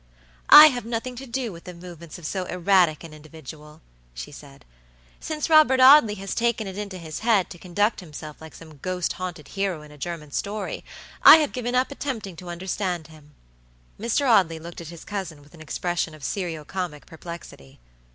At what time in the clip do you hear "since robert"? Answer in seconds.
5.19-5.79